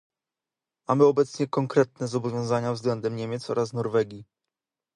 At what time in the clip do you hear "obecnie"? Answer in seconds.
1.05-1.47